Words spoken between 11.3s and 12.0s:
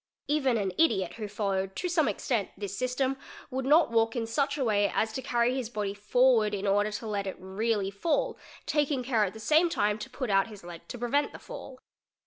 the fall.